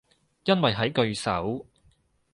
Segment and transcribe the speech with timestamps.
[0.45, 1.67] 因為喺句首